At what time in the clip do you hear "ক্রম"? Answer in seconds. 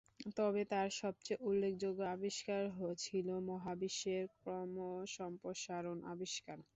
4.35-4.71